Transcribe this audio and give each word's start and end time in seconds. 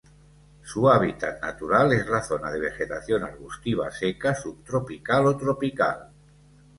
Su 0.63 0.89
hábitat 0.89 1.39
natural 1.43 1.93
es 1.93 2.07
la 2.07 2.23
zona 2.23 2.49
de 2.49 2.59
vegetación 2.59 3.23
arbustiva 3.23 3.91
seca 3.91 4.33
subtropical 4.33 5.27
o 5.27 5.37
tropical. 5.37 6.09